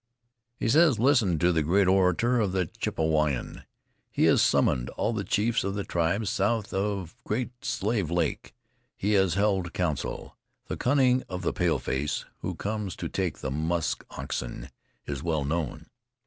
[0.57, 3.65] "He says listen to the great orator of the Chippewayan.
[4.09, 8.55] He has summoned all the chiefs of the tribes south of Great Slave Lake.
[8.97, 10.35] He has held council.
[10.65, 14.71] The cunning of the pale face, who comes to take the musk oxen,
[15.05, 15.85] is well known.